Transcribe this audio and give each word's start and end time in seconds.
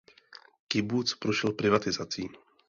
Kibuc 0.73 1.13
prošel 1.27 1.53
privatizací. 1.61 2.27